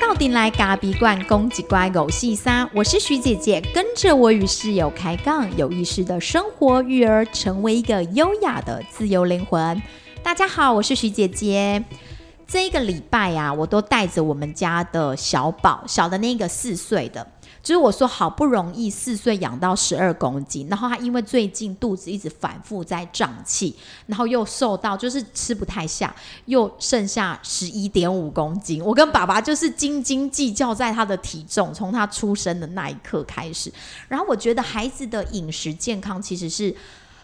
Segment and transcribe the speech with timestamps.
[0.00, 9.80] 到底来咖比罐公鸡乖狗细沙，我是徐姐姐，跟着我与室友开杠，有意识的生活育儿，成为一个优雅的自由灵魂。
[10.22, 11.82] 大家好，我是徐姐姐。
[12.46, 17.24] 这一个礼拜呀、我都带着我们家的小宝，小的那个四岁的，
[17.62, 23.76] 就是我说好不容易四岁养到十二公斤，然后他因为最近肚子一直反复在胀气，
[24.06, 26.14] 然后又瘦到就是吃不太下，
[26.46, 28.82] 又剩下十一点五公斤。
[28.84, 33.72] 我跟爸爸就是斤斤计较在他的体重，从他出生的那一刻开始。
[34.08, 36.74] 然后我觉得孩子的饮食健康其实是。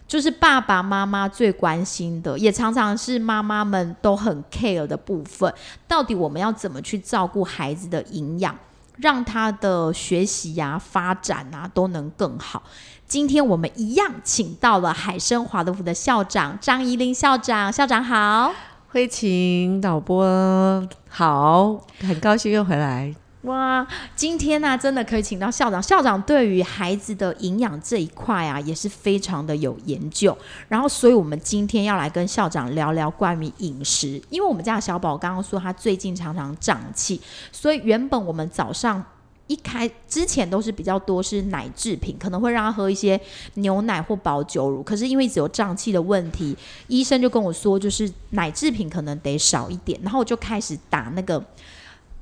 [0.08, 5.52] 就是爸爸妈妈最关心的，也常常是妈妈们都很 care 的部分。
[5.88, 8.56] 到底我们要怎么去照顾孩子的营养，
[8.98, 12.62] 让他的学习呀、发展啊都能更好？
[13.06, 18.52] 今天我们一样请到了海生华德福的校长张怡玲校长，校长好。
[18.88, 23.14] 会请导播好，很高兴又回来。
[23.46, 25.80] 哇，今天呢、真的可以请到校长。
[25.80, 30.36] 校长对于孩子的营养这一块啊，也是非常的有研究。
[30.68, 37.20] 然后，所以我们今天要来跟校长聊聊关于饮食，因为我们家的小宝刚刚说他最近常常胀气，
[37.52, 39.02] 所以原本我们早上。
[39.48, 43.20] 一开之前都是比较多是奶制品，可能会让他喝一些
[43.54, 44.82] 牛奶或保酒乳。
[44.82, 46.56] 可是因为一直有胀气的问题，
[46.88, 50.00] 医生就跟我说，就是奶制品可能得少一点。
[50.02, 51.40] 然后我就开始打那个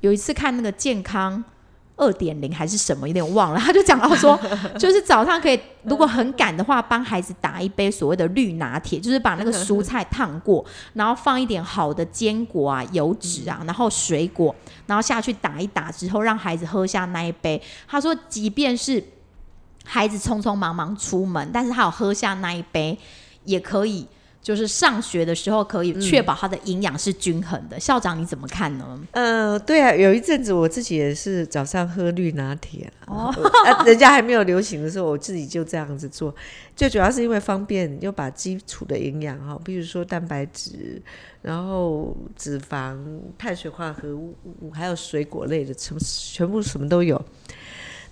[0.05, 1.43] 有一次看那个健康
[1.95, 3.59] 二点零还是什么，有点忘了。
[3.59, 4.39] 他就讲到说，
[4.77, 14.53] 就是早上可以如果很赶的话，帮孩子打一杯所谓的绿拿铁，就是把那个蔬菜烫过，然后放一点好的坚果啊、油脂啊，然后水果，
[14.85, 17.59] 然后下去打一打之后，让孩子喝下那一杯。
[17.87, 19.03] 他说，即便是
[19.85, 22.95] 孩子匆匆忙忙出门，但是他有喝下那一杯，
[23.45, 24.05] 也可以。
[24.45, 27.79] 就是上学的时候可以确保他的营养是均衡的。
[27.79, 29.01] 校长你怎么看呢？
[29.09, 33.33] 呃，对啊，有一阵子我自己也是早上喝绿拿铁哦、
[33.65, 36.33] 啊，人家还没有流行的时候，我自己就这样子做。
[36.75, 41.01] 最主要是因为方便，又把基础的营养哈，比如说蛋白质，
[41.41, 42.95] 然后脂肪、
[43.39, 44.35] 碳水化合物，
[44.71, 47.19] 还有水果类的，全全部什么都有。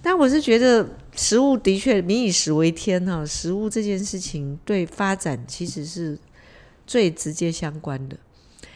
[0.06, 6.20] 但我是觉得食物的确民以食为天哈，食物这件事情对发展其实是
[6.86, 8.18] 最直接相关的，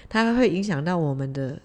[0.07, 1.59] 它会影响到我们的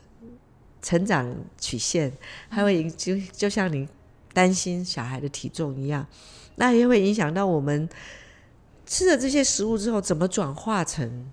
[0.82, 2.12] 成长曲线，
[2.48, 3.88] 还会影就就像你
[4.32, 6.04] 担心小孩的体重一样，
[6.56, 7.88] 那也会影响到我们
[8.84, 11.30] 吃了这些食物之后怎么转化成。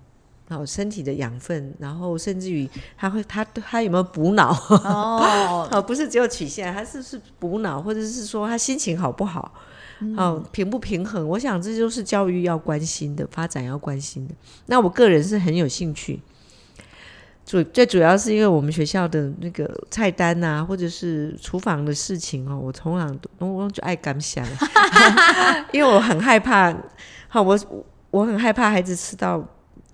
[0.50, 4.50] 哦，身体的养分，然后甚至于他会，他他有没有补脑？
[4.68, 9.52] 哦， 哦，不是只有曲线，还是是补脑，或者是说他心情好不好？
[10.16, 11.28] 哦，平不平衡？
[11.28, 14.34] 我想这就是教育要关心的，发展要关心的。
[14.66, 16.20] 那我个人是很有兴趣，
[17.46, 23.06] 主最主要是因为我们学校的那个菜单啊，或者是厨房的事情哦，我从来
[23.38, 24.44] 都我就爱感想，
[25.72, 26.74] 因为我很害怕，
[27.28, 27.56] 好，我
[28.10, 29.46] 我很害怕孩子吃到。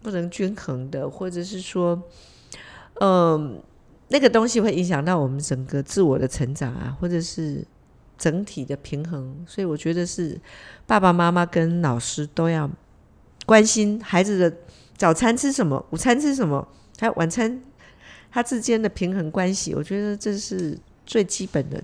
[0.06, 2.00] 不能均衡的，或者是说，
[3.00, 3.60] 嗯，
[4.06, 7.66] 那个东西会影响到我们整个自我的成长啊，或者是
[8.16, 9.44] 整体的平衡。
[9.48, 10.40] 所以我觉得是
[10.86, 12.70] 爸爸妈妈跟老师都要
[13.46, 14.56] 关心孩子的
[14.96, 16.68] 早餐吃什么，午餐吃什么，
[17.00, 17.60] 还有晚餐
[18.30, 19.74] 他之间的平衡关系。
[19.74, 21.82] 我觉得这是最基本的。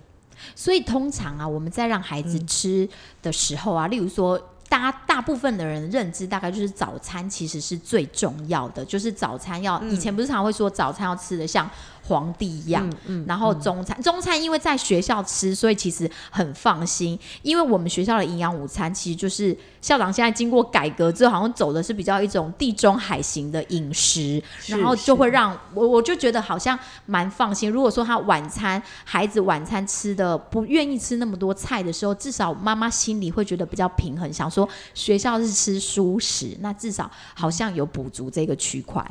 [0.55, 2.89] 所以通常啊，我们在让孩子吃
[3.21, 4.41] 的时候啊，例如说。
[4.73, 11.69] 大大部分的人认知大概就是早餐其实是最重要的，就是早餐要、以前不是常会说早餐要吃的像
[12.03, 27.71] 皇帝一样，嗯然后中餐中餐因为在学校吃，所以其实很放心，因为我们学校的营养午餐其实就是校长现在经过改革之后，好像走的是比较一种地中海型的饮食，然后就会让我我就觉得好像蛮放心。
[27.71, 39.05] 如果说他晚餐孩子晚餐吃的不愿意吃那么多菜的时候，至少妈妈心里会觉得比较平衡，想说学校是吃蔬食，那至少好像有补足这个区块。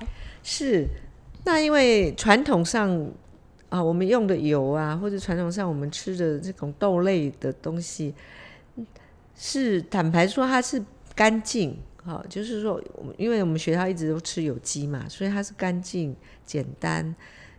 [0.43, 0.87] 是，
[1.43, 3.09] 那因为传统上
[3.69, 8.13] 啊，我们用的油啊，或者传统上我们吃的这种豆类的东西，
[9.35, 10.83] 是坦白说它是
[11.15, 12.81] 干净，哈、就是说，
[13.17, 16.15] 因为我们学校一直都吃有机嘛，所以它是干净
[16.45, 17.15] 简单。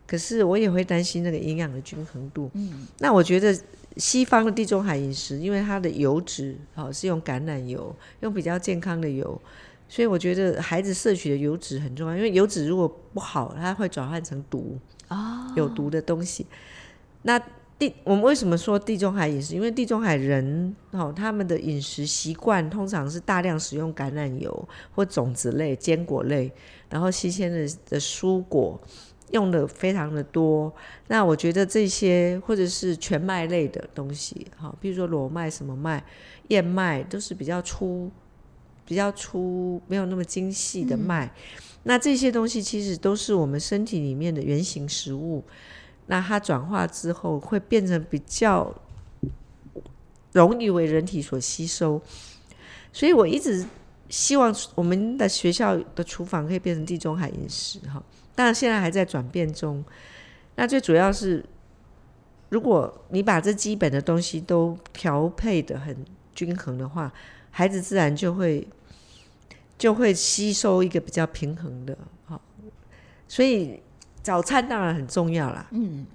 [0.06, 2.50] 可是我也会担心那个营养的均衡度。
[2.52, 3.56] 嗯，那我觉得
[3.96, 9.40] 西方的地中海饮食，因为它的油脂哦是用橄榄油，用比较健康的油，
[9.92, 14.78] 所以我觉得孩子摄取的油脂很重要，因为油脂如果不好，它会转换成毒
[15.08, 16.46] 哦，有毒的东西。
[17.20, 17.38] 那
[17.78, 19.54] 地，我们为什么说地中海饮食？
[19.54, 26.50] 因为地中海人哦，他们的饮食习惯通常是大量使用橄榄油或种子类、坚果类，
[26.88, 27.58] 然后新鲜的
[27.90, 28.80] 的蔬果
[29.32, 30.72] 用的非常的多。
[31.08, 36.02] 那我觉得这些或者是全麦类的东西，哈，比如说裸麦、什么麦、
[36.48, 38.10] 燕麦，都是比较粗、
[38.86, 41.32] 比较粗，没有那么精细的麦。
[41.84, 45.42] 那这些东西其实都是我们身体里面的原型食物。
[46.06, 48.74] 那它转化之后会变成比较
[50.32, 52.00] 容易为人体所吸收，
[52.92, 53.64] 所以我一直
[54.08, 58.02] 希望我们的学校的厨房可以变成地中海饮食哈。
[58.34, 59.82] 当然现在还在转变中。
[60.56, 61.44] 那最主要是，
[62.48, 65.96] 如果你把这基本的东西都调配的很
[66.34, 67.12] 均衡的话，
[67.52, 68.66] 孩子自然就会
[69.78, 71.96] 就会吸收一个比较平衡的
[72.26, 72.40] 哈。
[73.28, 73.80] 所以。
[74.22, 75.66] 早餐当然很重要啦。
[75.72, 76.06] 嗯，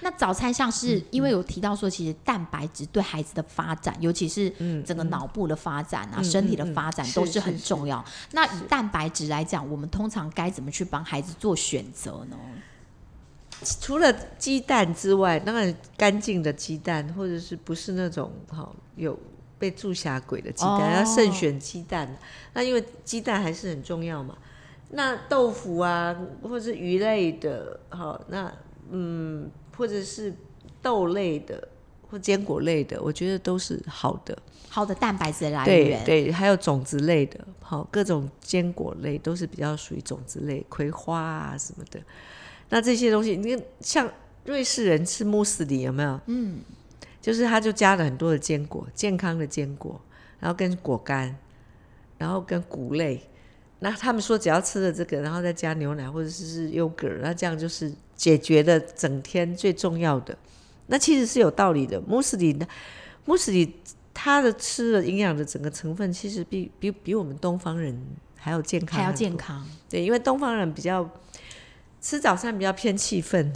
[0.00, 4.48] 那早餐像是因为有提到说，其实蛋白质对孩子的发展，尤其是
[4.82, 8.02] 整个脑部的发展啊，身体的发展都是很重要。
[8.32, 12.38] 那以蛋白质来讲，我们通常该怎么去帮孩子做选择呢？
[13.78, 18.66] 除了鸡蛋之外，当然干净的鸡蛋，或者是不是那种哈
[18.96, 19.18] 有
[19.58, 22.16] 被注下鬼的鸡蛋，要慎选鸡蛋。
[22.52, 24.36] 那因为鸡蛋还是很重要嘛。
[24.90, 28.52] 那豆腐啊，或者是鱼类的，好，那
[28.90, 30.32] 嗯，或者是
[30.80, 31.68] 豆类的
[32.08, 34.36] 或坚果类的，我觉得都是好的，
[34.68, 36.04] 好的蛋白质来源。
[36.04, 41.98] 对对，还有种子类的，好，各种坚果类都是比较属于种子类，葵花啊什么的。
[42.68, 44.08] 那这些东西，你像
[44.44, 46.20] 瑞士人吃慕斯里有没有？
[46.26, 46.60] 嗯，
[47.24, 49.98] 就是它就加了很多的坚果，健康的坚果，
[50.38, 51.34] 然后跟果干，
[52.18, 53.18] 然后跟谷类。
[53.78, 60.36] 那他们说，只要吃了这个，然后再加牛奶或者是优格，那这样就是解决了整天最重要的。
[60.88, 61.98] 那其实是有道理的。
[62.02, 62.68] 穆斯林的
[63.24, 63.72] 穆斯林，
[64.12, 67.98] 他的吃的营养的整个成分，其实比比比我们东方人
[68.36, 69.66] 还要健康，还要健康。
[69.88, 71.08] 对，因为东方人比较
[72.04, 73.50] 吃早餐比较偏气氛，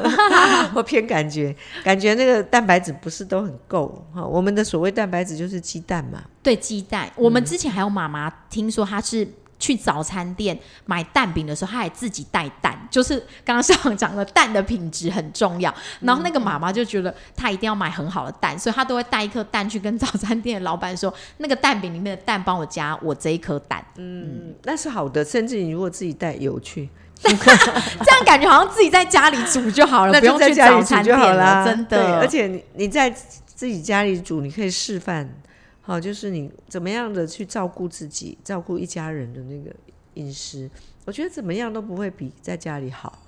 [0.72, 1.54] 或偏感觉，
[1.84, 4.24] 感觉那个蛋白质不是都很够哈。
[4.24, 6.22] 我们的所谓蛋白质就是鸡蛋嘛。
[6.42, 7.10] 对，鸡蛋。
[7.16, 9.28] 我们之前还有妈妈听说她是。
[9.58, 15.72] 去早餐店买蛋饼的时候，他还自己带蛋，就是刚刚校长讲的蛋的品质很重要。
[16.00, 25.24] 然后那个妈妈就觉得她一定要买很好的蛋，所以她都会带一颗蛋去跟早餐店的老板说：“那个蛋饼里面的蛋帮我加我这一颗蛋。”嗯，那是好的。
[25.24, 26.90] 甚至你如果自己带有去，
[28.04, 31.64] 这样感觉好像自己在家里煮就好了，不用去早餐店了。
[31.64, 35.32] 真的，而且你你在自己家里煮，你可以示范。
[35.80, 39.74] 好，就是你怎么样的去照顾自己，照顾一家人的那个
[40.14, 40.70] 饮食，
[41.04, 43.18] 我觉得怎么样都不会比在家里好，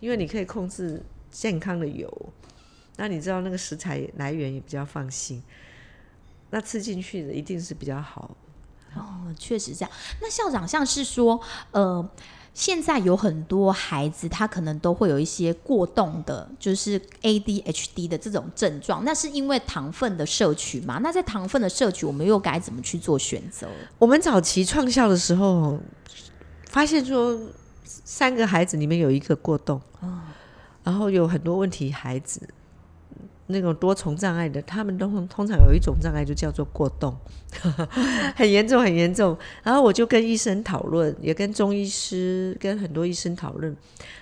[0.00, 1.00] 因为你可以控制
[1.30, 2.12] 健康的油，
[2.96, 5.40] 那你知道那个食材来源也比较放心，
[6.50, 8.36] 那吃进去的一定是比较好。
[8.96, 9.90] 哦，确实这样。
[10.20, 11.40] 那校长像是说，
[11.72, 12.08] 呃。
[12.60, 19.02] 现在有很多孩子，他可能都会有一些过动的，就是 ADHD 的这种症状。
[19.02, 20.98] 那是因为糖分的摄取嘛？
[20.98, 23.66] 那在糖分的摄取，我们又该怎么去做选择？
[23.98, 25.78] 我们早期创校的时候，
[26.66, 27.40] 发现说
[27.86, 29.80] 三个孩子里面有一个过动，
[30.84, 32.46] 然后有很多问题孩子。
[33.50, 37.16] 那种多重障碍的，他们都通常有一种障碍，就叫做过动，
[38.34, 39.36] 很严重，很严重。
[39.62, 43.76] 然后我就跟医生讨论，也跟中医师、跟很多医生讨论。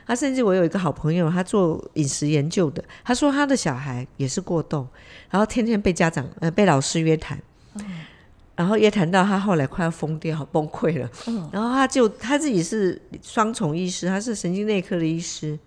[0.06, 4.88] 他甚至我有一个好朋友，他做饮食研究的，他说他的小孩也是过动，
[5.30, 7.38] 然后天天被家长呃被老师约谈，
[8.56, 11.10] 然后约谈到他后来快要疯掉、崩溃了。
[11.52, 15.58] 然后他就他自己是双重医师，他是神经内科的医师，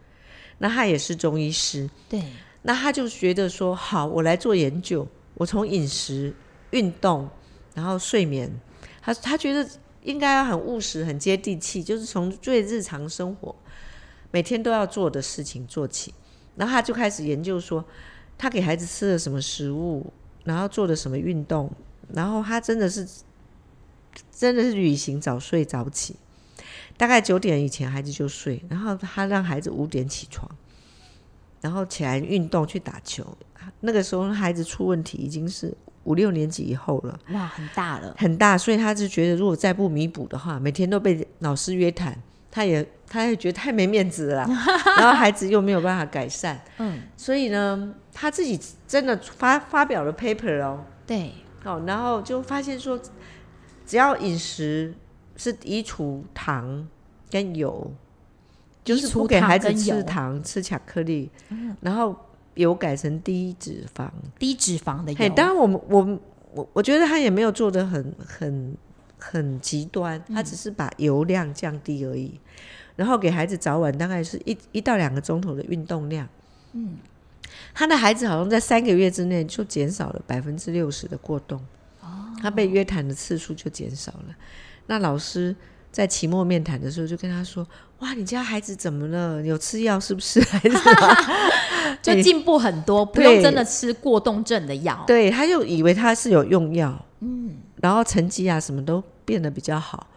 [0.58, 2.24] 那他也是中医师，对。
[2.63, 5.08] 那他就觉得说好，我来做研究。
[5.36, 6.34] 我从饮食、
[6.72, 7.27] 运动，
[7.74, 8.51] 然后睡眠，
[9.01, 9.68] 他他觉得
[10.03, 13.56] 应该要很务实、很接地气，就是从最日常生活
[14.30, 16.13] 每天都要做的事情做起。
[16.56, 17.84] 然后他就开始研究说，
[18.38, 20.13] 他给孩子吃了什么食物，
[20.44, 21.72] 然后做了什么运动，
[22.13, 23.08] 然后他真的是
[24.32, 26.18] 真的是旅行早睡早起，
[26.98, 30.51] 大概九点以前孩子就睡，然后他让孩子五点起床。
[31.62, 33.25] 然后起来运动去打球，
[33.82, 35.72] 那个时候孩子出问题已经是
[36.06, 44.48] 五六年级以后了，哇，很大了，很大，所以他就觉得如果再不弥补的话，每天都被老师约谈，他也他也觉得太没面子了，
[44.98, 51.32] 然后孩子又没有办法改善，嗯，所以呢，他自己真的发发表了 paper 哦，对，
[51.63, 53.00] 哦，然后就发现说，
[53.86, 54.96] 只要饮食
[55.38, 56.88] 是移除糖
[57.30, 57.94] 跟油。
[58.83, 61.29] 就是不给孩子吃糖、吃巧克力，
[61.81, 62.15] 然后
[62.55, 64.09] 油改成低脂肪。
[64.39, 66.19] 低脂肪的嘿，油，当然我们我们
[66.53, 68.75] 我我觉得他也没有做的很很
[69.19, 72.39] 很极端，他只是把油量降低而已。
[72.95, 76.27] 然后给孩子早晚大概是一一到两个钟头的运动量。
[76.73, 76.97] 嗯，
[77.73, 81.59] 他的孩子好像在三个月之内就减少了百分之六十的过动。
[82.01, 84.35] 哦，他被约谈的次数就减少了。
[84.88, 85.55] 那老师
[85.91, 87.65] 在期末面谈的时候就跟他说
[88.01, 89.41] ：“哇，你家孩子怎么了？
[89.43, 90.41] 有吃药是不是？
[90.50, 90.75] 还是
[92.01, 95.03] 就进步很多，不用真的吃过动症的药。
[95.05, 100.08] 对，他就以为他是有用药，嗯，然后成绩啊什么都变得比较好，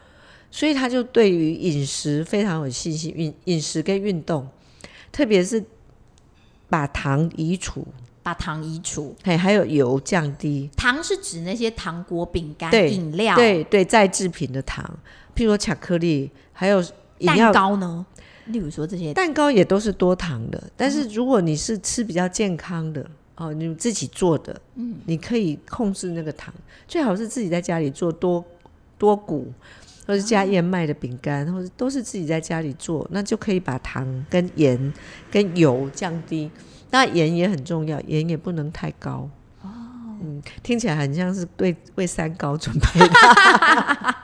[0.50, 4.48] 所以他就对于饮食非常有信心，饮饮食跟运动，
[5.12, 5.62] 特别是
[6.70, 7.86] 把糖移除，
[8.22, 14.82] 把糖移除，嘿，还有油降低，糖是指那些糖果、饼干、饮料、对对，再制品的糖，
[15.36, 16.82] 譬如说巧克力，还有
[17.26, 18.04] 蛋糕呢？
[18.46, 23.02] 例如说这些，蛋糕也都是多糖的，但是如果你是吃比较健康的
[23.36, 26.52] 哦，你自己做的，嗯，你可以控制那个糖，
[26.86, 28.44] 最好是自己在家里做多
[28.98, 29.50] 多谷，
[30.06, 34.92] 或者加燕麦的饼干，或者都是自己在家里做，那就可以把糖跟盐
[35.30, 36.50] 跟油降低。
[36.90, 39.28] 那盐也很重要，盐也不能太高。
[39.62, 39.70] 哦，
[40.22, 44.14] 嗯，听起来很像是对为三高准备的。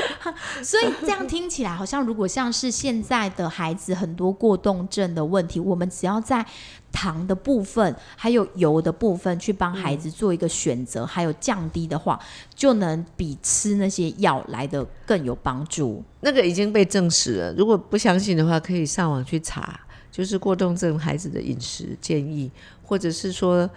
[0.62, 6.44] 所以这样听起来好像，如果像是现在的孩子很多过动症的问题，我们只要在
[6.90, 12.18] 糖的部分还有油的部分去帮孩子做一个选择，还有降低的话，
[12.54, 16.02] 就能比吃那些药来的更有帮助。
[16.20, 19.80] 那个已经被证实了，如果不相信的话，可以上网去查，
[20.10, 22.50] 就是过动症孩子的饮食建议，
[22.82, 23.68] 或者是说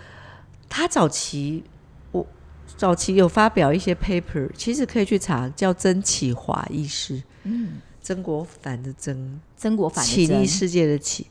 [0.67, 1.63] 他早期
[2.77, 11.27] 早期有发表一些 paper，其实可以去查，叫曾启华医师，嗯，曾国藩的曾，曾国藩启的曾力世界的启。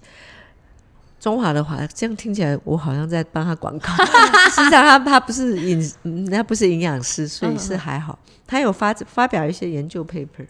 [1.21, 3.89] 中华的华，这样听起来我好像在帮他广告。
[4.55, 8.19] 实际上他他不是饮，嗯他不是营养师，所以是还好。
[8.47, 10.47] 他有发发表一些研究 paper，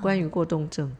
[0.00, 0.90] 关于过动症。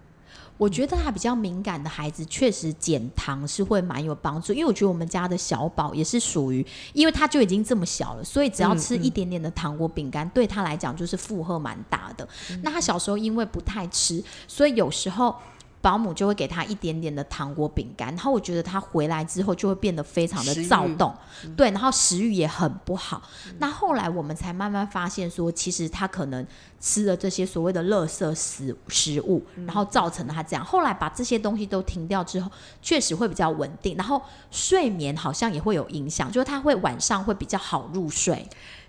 [0.58, 4.52] 我觉得他比较敏感的孩子，确实减糖是会蛮有帮助。
[4.52, 12.28] 因为我觉得我们家的小宝也是属于，因为他就已经这么小了，所以只要吃一点点的糖果饼干，对他来讲就是负荷蛮大的。
[12.62, 15.34] 那他小时候因为不太吃，所以有时候。
[15.80, 21.14] 保姆就会给他一点点的糖果饼干，然后我觉得他回来之后就会变得非常的躁动，
[21.56, 23.22] 对，然后食欲也很不好。
[23.58, 26.44] 那后来我们才慢慢发现说，其实他可能
[26.80, 30.64] 吃了这些所谓的垃圾食食物，然后造成了他这样。
[30.64, 32.50] 后来把这些东西都停掉之后，
[32.82, 34.20] 确实会比较稳定，然后
[34.50, 38.46] 睡眠好像也会有影响，就是他会晚上会比较好入睡。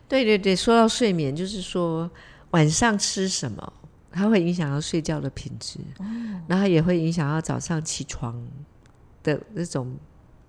[0.08, 2.10] 对对对，说到睡眠，就是说
[2.50, 3.74] 晚上吃什么，
[4.12, 5.80] 它会影响到睡觉的品质，
[6.48, 8.36] 然后也会影响到早上起床
[9.24, 9.96] 的那种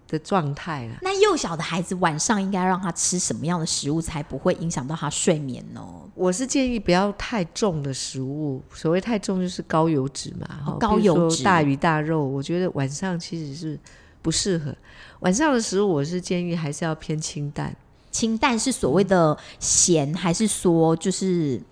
[0.09, 0.97] 的状态了。
[1.03, 5.83] 那幼小的孩子晚上应该让他吃什么样的食物才不会影响到他睡眠呢？
[6.15, 13.79] 我是建议不要太重的食物，所谓太重就是高油脂嘛，高油脂大鱼大肉，我觉得晚上其实是
[14.23, 14.75] 不适合。
[15.21, 17.77] 晚上的食物，我是建议还是要偏清淡。
[18.11, 21.63] 清淡是所谓的咸，还是说就是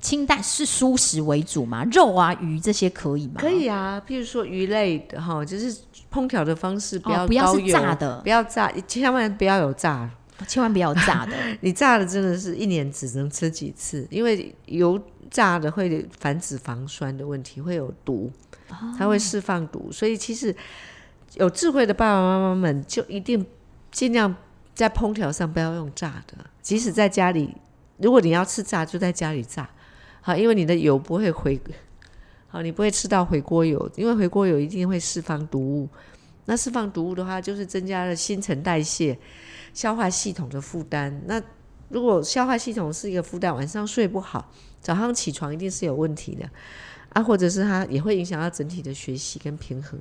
[0.00, 1.84] 清淡是蔬食为主吗？
[1.92, 3.34] 肉啊、鱼这些可以吗？
[3.38, 5.76] 可以啊，譬如说鱼类的哈，就是
[6.12, 10.10] 烹调的方式不要哦不要是炸的不要炸，千万不要有炸。
[10.46, 11.32] 千万不要有炸的。
[11.62, 14.96] 你炸的真的是一年只能吃几次，因为油
[15.28, 18.30] 炸的会反脂肪酸的问题，会有毒，
[18.96, 19.90] 它会释放毒。
[19.90, 20.54] 所以其实
[21.34, 23.44] 有智慧的爸爸妈妈们就一定
[23.90, 24.32] 尽量
[24.76, 27.56] 在烹调上不要用炸的，即使在家里，
[27.96, 29.68] 如果你要吃炸，就在家里炸，
[30.28, 31.58] 好，因为你的油不会回，
[32.48, 35.88] 好，你不会吃到回锅油，因为回锅油一定会释放毒物。
[36.44, 39.18] 那释放毒物的话，就是增加了新陈代谢、
[39.72, 41.18] 消化系统的负担。
[41.24, 41.42] 那
[41.88, 46.46] 如果消化系统是一个负担，晚上睡不好，早上起床一定是有问题的
[47.14, 49.98] 啊，或者是它也会影响到整体的学习跟平衡。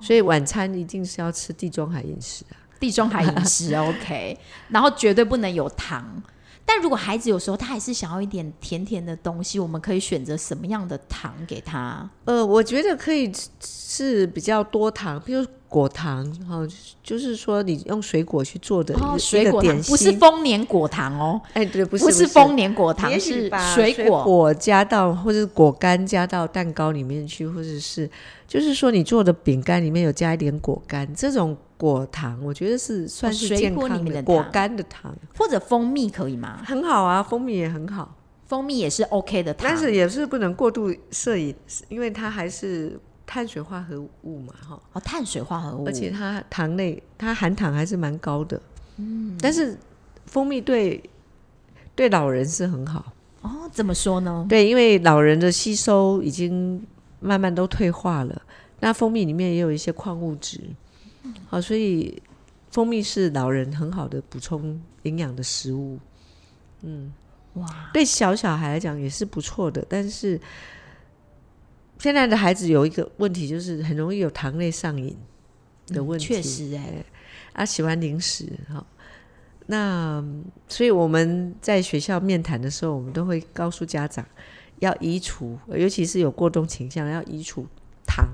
[0.00, 2.56] 所以晚餐一定是要吃地中海饮食啊。
[2.80, 4.38] 地中海饮食 OK，
[4.70, 6.22] 然后绝对不能有糖。
[6.66, 12.08] 但如果孩子有时候他还是想要一点甜甜的东西，我们可以选择什么样的糖给他？
[12.24, 13.30] 呃，我觉得可以
[13.60, 16.66] 是比较多糖，比如果糖，哈、
[17.02, 24.24] 就是说你用水果去做的水果点心，不是丰年果糖哦，哎，对，不是不是丰年果糖，是把水果。
[24.24, 28.08] 果加到或者是果干加到蛋糕里面去，或者是
[28.48, 36.62] 就是说你做的饼干里面有加一点果干，这种果糖我觉得是算是健康果里面的果糖干的糖，或者蜂蜜可以吗？
[36.64, 41.54] 很好啊，蜂蜜也很好，蜂蜜也是 OK 的糖，但是也是不能过度摄影，
[41.90, 48.58] 因为它还是碳水化合物嘛，哈，哦，碳水化合物，而且它糖类它含糖还是蛮高的，
[48.96, 49.76] 嗯，但是
[50.24, 51.02] 蜂蜜对
[51.94, 53.12] 对老人是很好，
[53.42, 54.46] 哦，怎么说呢？
[54.48, 56.82] 对，因为老人的吸收已经
[57.20, 58.42] 慢慢都退化了，
[58.80, 60.60] 那蜂蜜里面也有一些矿物质，
[61.48, 62.22] 好，所以
[62.70, 65.98] 蜂蜜是老人很好的补充营养的食物，
[66.82, 67.12] 嗯，
[67.54, 70.40] 哇，对小小孩来讲也是不错的，但是
[71.98, 75.16] 现在的孩子有一个问题，就是很容易有糖类上瘾
[75.86, 77.04] 的问题，确实哎、
[77.52, 78.84] 啊，喜欢零食哈。
[79.66, 80.22] 那
[80.68, 84.26] 所以我们在学校面谈的时候，我们都会告诉家长
[84.80, 87.66] 要移除，尤其是有过动倾向，要移除
[88.06, 88.26] 糖，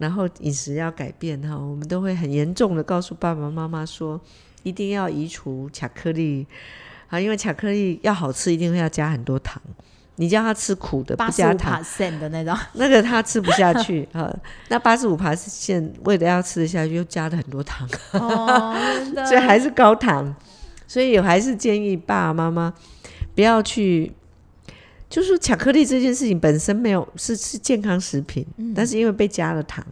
[0.00, 1.56] 然后饮食要改变哈。
[1.56, 4.20] 我们都会很严重的告诉爸爸妈妈说，
[4.64, 6.44] 一定要移除巧克力
[7.08, 9.62] 啊，因为巧克力要好吃，一定会要加很多糖。
[10.16, 11.82] 你叫他吃苦的，不加糖，
[12.20, 14.30] 的那种， 那个他吃不下去 啊。
[14.68, 17.88] 那八十五爬是现为了要吃得下去，又加了很多糖。
[19.26, 20.34] 所以还是高糖，
[20.86, 22.74] 所以我还是建议爸爸妈妈
[23.34, 24.12] 不要去，
[25.10, 29.84] 就是巧克力这件事情本身没有是是健康食品，但是因为被加了糖，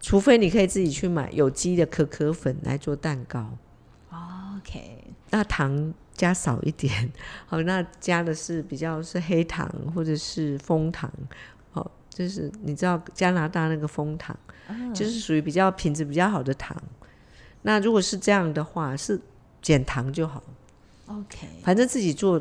[0.00, 3.58] 除非你可以自己去买有机的可可粉来做蛋糕
[4.56, 4.98] ，OK，
[5.30, 7.12] 那糖加少一点，
[7.44, 11.12] 好，那加的是比较是黑糖或者是枫糖，
[11.72, 14.38] 好，就是你知道加拿大那个枫糖，
[14.94, 16.80] 就是属于比较品质比较好的糖。
[17.62, 19.20] 那如果是这样的话，是
[19.60, 20.40] 减糖就好
[21.06, 22.40] ，OK，反正自己做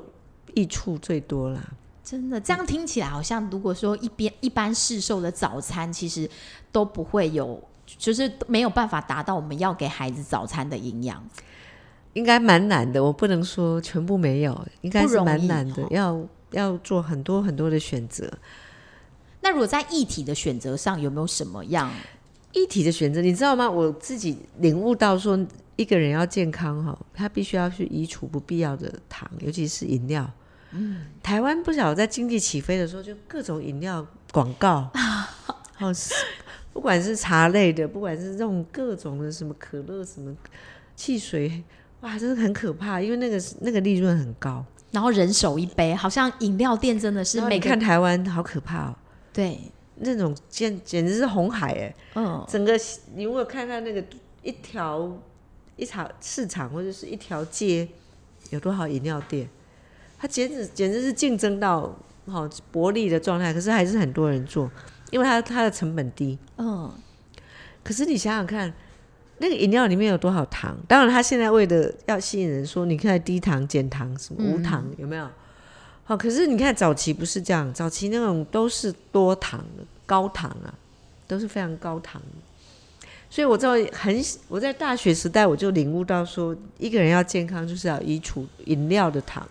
[0.55, 1.61] 益处最多啦。
[2.03, 6.29] 真的这样听起来好像，如果说一边一般市售的早餐，其实
[6.71, 11.23] 都不会有，就是没有办法达到我们要给孩子早餐的营养。
[12.13, 18.29] 应该蛮难的，我不能说全部没有，应该是蛮难的哦，要要做很多很多的选择。
[19.39, 21.89] 那如果在议题的选择上，有没有什么样？
[22.51, 23.69] 议题的选择，你知道吗？
[23.69, 25.39] 我自己领悟到说，
[25.77, 30.29] 一个人要健康哈，他必须要去移除不必要的糖，尤其是饮料。
[30.73, 34.89] 嗯，台湾不晓得在经济起飞的时候，就各种饮料广告，
[35.79, 36.13] 哦，是
[36.73, 40.35] 不管是茶类的，不管是这种各种的什么可乐、什么
[40.95, 41.63] 汽水，
[42.01, 44.65] 哇，真的很可怕，因为那个那个利润很高。
[44.91, 48.95] 然后人手一杯，好像饮料店真的是每看台湾好可怕哦，
[49.31, 49.57] 对，
[49.95, 51.95] 那种简简直是红海哎。
[52.15, 52.77] 嗯，整个
[53.15, 54.03] 你如果看看那个
[54.43, 55.17] 一条
[55.77, 57.87] 一场市场或者是一条街
[58.49, 59.49] 有多少饮料店，
[60.21, 64.69] 它简直简直是竞争到好薄利的状态，可是还是很多人做，
[65.09, 66.37] 因为它它的成本低。
[66.59, 66.93] 嗯，
[67.83, 68.71] 可是你想想看，
[69.39, 70.77] 那个饮料里面有多少糖？
[70.87, 75.27] 当然，它现在为了要吸引人说，你看低糖、减糖、什么无糖，有没有？
[76.03, 80.71] 好，可是你看早期不是这样，早期那种都是多糖的、高糖啊，
[81.27, 83.07] 都是非常高糖的。
[83.27, 89.49] 所以我知道很，我在大学时代我就领悟到说，一个人要健康就是要移除饮料的糖。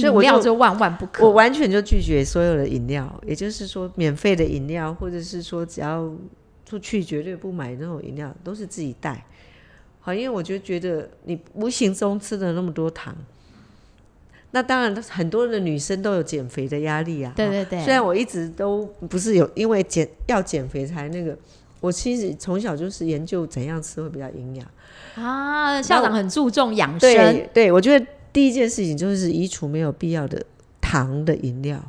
[0.00, 1.24] 所以我就饮料就万万不可。
[1.24, 6.12] 我完全就拒绝所有的饮料，也就是说，免费的饮料，或者是说只要
[6.64, 9.24] 出去绝对不买那种饮料，都是自己带。
[10.00, 13.12] 好，因为我就觉得你无形中吃了那么多糖，
[14.52, 17.32] 那当然很多的女生都有减肥的压力啊。
[17.34, 21.36] 对对对，虽然我一直都不是有因为减要减肥才那个，
[21.80, 24.66] 我其实从小就是研究怎样吃会比较营养。
[25.16, 30.44] 啊，校长很注重养生，对对，我觉得第一件事情就是移除没有必要的
[30.78, 31.82] 糖的饮料，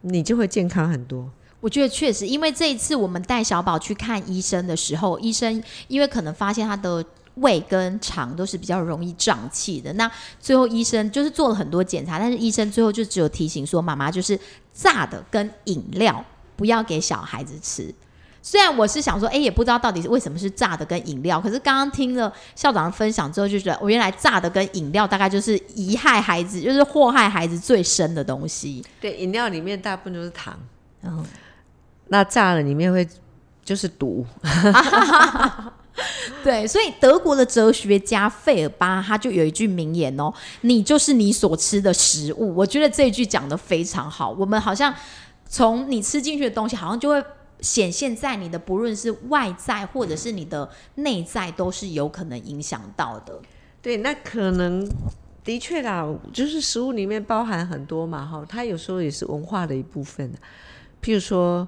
[0.00, 1.30] 你就会健康很多。
[1.60, 10.10] 我觉得确实，因为这一次我们带小宝去看医生的时候，医生因为可能发现他的胃跟肠都是比较容易胀气的，那
[10.40, 14.40] 最后医生就是做了很多检查，但是医生最后就只有提醒说，妈妈就是
[14.72, 16.24] 炸的跟饮料
[16.56, 17.94] 不要给小孩子吃。
[18.46, 28.84] 虽然我是想说，哎，也不知道到底是为什么是炸的跟饮料，可是刚刚听了校长的分享之后，就觉得我原来炸的跟饮料大概就是遗害孩子，就是祸害孩子最深的东西。
[29.00, 30.56] 对，饮料里面大部分都是糖，
[31.02, 31.24] 嗯，
[32.06, 33.04] 那炸了里面会
[33.64, 34.24] 就是毒。
[36.44, 40.32] 对，所以德国的哲学家费尔巴他就有一句名言哦
[40.62, 44.30] ：“你就是你所吃的食物。”我觉得这一句讲的非常好。
[44.30, 44.94] 我们好像
[45.48, 47.20] 从你吃进去的东西，好像就会
[47.60, 53.40] 显现在你的不论是外在或者是你的内在，都是有可能影响到的。
[53.80, 54.88] 对，那可能
[55.44, 60.32] 的确啦，就是食物里面包含很多嘛，哈，它有时候也是文化的一部分。
[61.02, 61.66] 譬如说，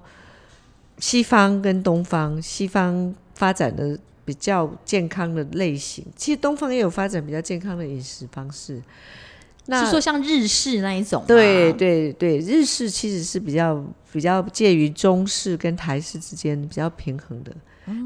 [0.99, 8.83] 西方跟东方，西方发展的比较健康的类型，其实东方也有发展比较健康的饮食方式。
[9.71, 11.27] 那是说像日式那一种吗？
[11.29, 17.55] 对对对，日式其实是比较比较介于中式跟台式之间比较平衡的。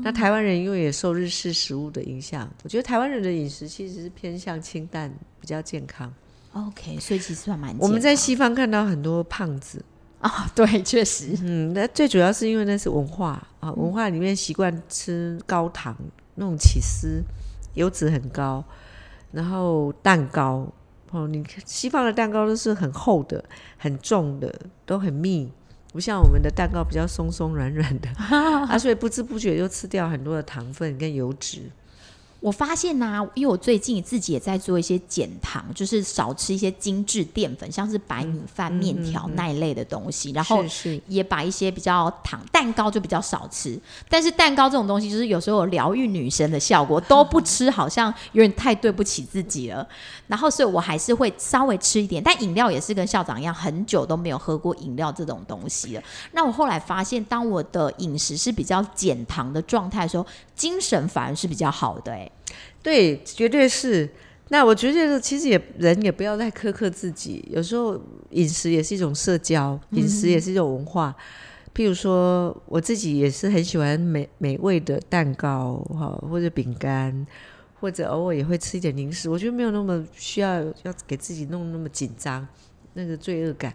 [0.03, 6.13] 那台湾人因为也受日式食物的影响，我觉得台湾人的饮食其实是偏向清淡，比较健康。
[6.53, 9.85] OK，所以其实算蛮我们在西方看到很多胖子，
[10.21, 15.97] 康啊，对，确实，嗯，那最主要是因为那是文化啊，文化里面习惯吃高糖
[16.37, 17.23] 那种起司，
[17.75, 18.65] 油脂很高，
[19.33, 20.73] 然后蛋糕
[21.13, 23.45] 哦，你看西方的蛋糕都是很厚的、
[23.77, 24.53] 很重的，
[24.85, 25.53] 都很密，
[25.93, 31.71] 不像我们的蛋糕比较松松软软的 啊，所以不知不觉就吃掉很多的糖分跟油脂。
[32.43, 43.81] 我发现呐、因为我最近自己也在做一些减糖，就是少吃一些精致淀粉，像是白米饭、面条那一类的东西，然后是是也把一些比较糖蛋糕就比较少吃。
[44.09, 49.87] 但是蛋糕这种东西，就是有时候有疗愈女生的效果，都不吃好像有点太对不起自己了。
[50.27, 56.03] 然后，所以我还是会稍微吃一点，但饮料也是跟校长一样，很久都没有喝过饮料这种东西了。
[56.33, 60.27] 那我后来发现，当我的饮食是比较减糖的状态的时候，
[60.57, 62.32] 精神反而是比较好的、欸。
[62.83, 64.09] 对，绝对是。
[64.49, 67.99] 那我觉得其实也人也不要太苛刻自己，有时候
[68.31, 71.15] 饮食也是一种社交，饮食也是一种文化。
[71.75, 77.27] 譬如说，我自己也是很喜欢美美味的蛋糕哈，或者饼干，
[77.81, 79.31] 或者偶尔也会吃一点零食。
[79.31, 82.47] 我觉得没有那么需要要给自己弄那么紧张，
[82.93, 83.73] 那个罪恶感。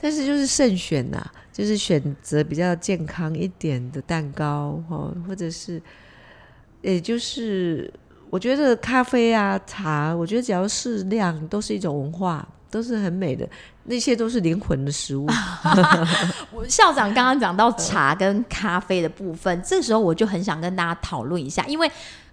[0.00, 5.80] 但是就是慎选呐、就是选择比较健康一点的蛋糕哈，或者是，
[6.82, 7.92] 也就是
[8.30, 13.48] 我觉得咖啡啊、茶，我觉得只要适量，都是一种文化，都是很美的，
[13.84, 15.26] 那些都是灵魂的食物。
[16.52, 21.90] 我校长刚刚讲到茶跟咖啡的部分，这时候我就很想跟大家讨论一下，因为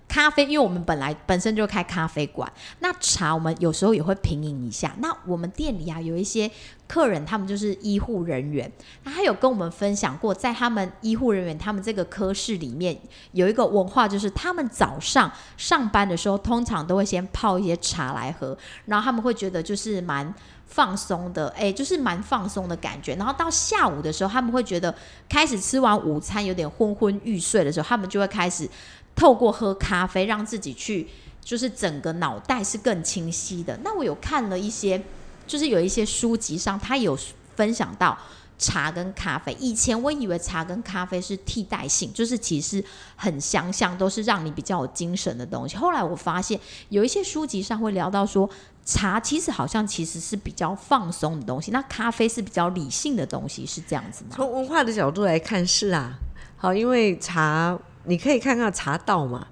[0.08, 4.96] 咖啡，因为我们本来本身就开咖啡馆，那茶我们有时候也会品饮一下。
[5.00, 6.50] 那我们店里啊有一些
[6.88, 8.71] 客人，他们就是医护人员，
[9.04, 12.98] 那他有跟我们分享过，在他们医护人员他们这个科室里面
[13.32, 20.34] 有一个文化，就是他们早上上班的时候，通常都会先泡一些茶来喝，然后他们会觉得就是蛮。
[20.67, 23.13] 放松的，哎、就是蛮放松的感觉。
[23.15, 24.93] 然后到下午的时候，他们会觉得
[25.30, 28.67] 开始吃完午餐有点昏昏欲睡的时候，他们就会开始
[29.15, 31.08] 透过喝咖啡让自己去，
[31.39, 33.80] 就是整个脑袋是更清晰的。
[33.84, 35.02] 那我有看了一些，
[35.48, 37.18] 就是有一些书籍上，他有
[37.56, 38.18] 分享到。
[38.58, 42.82] 茶跟咖啡，以前我以为茶跟咖啡是替代性，就是其实
[43.18, 45.76] 很相像，都是让你比较有精神的东西。
[45.76, 48.50] 后来我发现有一些书籍上会聊到说，
[48.86, 54.30] 茶其实好像其实是比较放松的东西，那咖啡是比较理性的东西，是这样子吗？
[54.34, 56.14] 从文化的角度来看，是啊，
[56.56, 59.46] 好，因为茶你可以看看茶道嘛，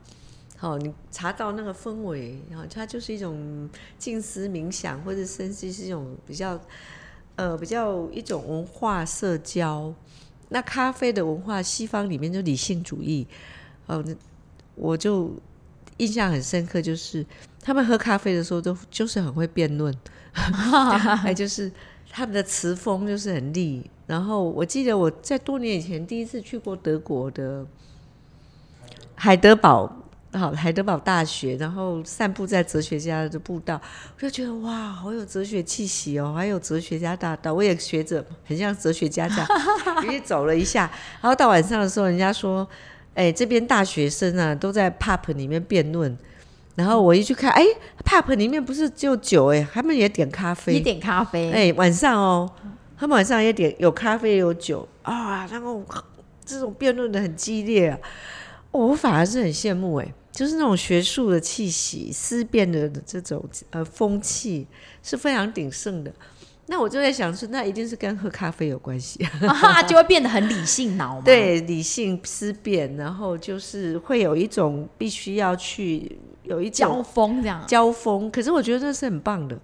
[0.64, 6.58] 好，你茶道那个氛围，然后它就是一种静思冥想，或者甚至是一种比较
[7.36, 9.94] 呃比较一种文化社交。
[10.48, 13.28] 那咖啡的文化，西方里面就理性主义，
[13.88, 14.02] 哦、
[14.76, 15.34] 我就
[15.98, 17.26] 印象很深刻，就是
[17.62, 19.94] 他们喝咖啡的时候都就是很会辩论，
[20.32, 21.70] 还，就是
[22.10, 23.92] 他们的词风就是很利。
[24.08, 27.68] 然后我记得我在多年以前第一次去过德国的
[29.16, 29.94] 海德堡，
[30.34, 33.80] 好海德堡大学，然后散步在哲学家的步道，
[34.18, 40.90] 我就觉得哇，好有哲学气息哦，还有哲学家大道，我也学着很像哲学家这样，也走了一下。
[41.22, 42.68] 然后到晚上的时候，人家说，
[43.14, 46.18] 哎，这边大学生啊都在 pub 里面辩论。
[46.76, 47.64] 然后我一去看，哎
[48.04, 52.52] ，pub 里面不是就有酒哎，他们也点咖啡，也点咖啡，哎、晚上哦，
[52.98, 55.84] 他们晚上也点有咖啡有酒啊，然后
[56.44, 58.00] 这种辩论的很激烈啊，
[58.72, 64.68] 哦我反而是很羡慕哎，就是那种学术的气息、思辨的这种呃风气
[65.02, 66.12] 是非常鼎盛的。
[66.66, 77.64] 那我就在想说，那一定是跟喝咖啡有关系， 啊，就会变得很理性脑嘛。，对，理性思辨，然后就是会有一种必须要去有一交锋这样。
[77.68, 79.60] 交锋，可是我觉得这是很棒的。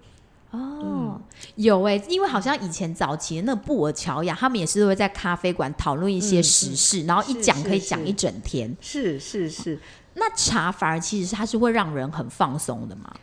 [0.50, 1.20] 哦，
[1.54, 8.76] 有哎、因为好像以前早期的那布尔乔亚，他们也是会在咖啡馆讨论一些时事，然后一讲可以讲一整天。
[8.80, 9.78] 是是是，
[10.14, 13.14] 那茶反而其实它是会让人很放松的嘛。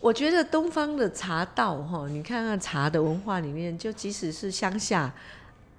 [0.00, 5.12] 我觉得东方的茶道哈，你看看茶的文化里面，就即使是乡下，